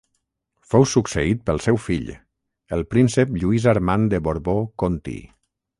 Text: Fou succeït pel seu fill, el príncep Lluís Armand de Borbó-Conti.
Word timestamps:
Fou 0.71 0.85
succeït 0.93 1.43
pel 1.49 1.61
seu 1.67 1.77
fill, 1.89 2.09
el 2.79 2.83
príncep 2.95 3.39
Lluís 3.43 3.71
Armand 3.75 4.13
de 4.17 4.23
Borbó-Conti. 4.31 5.19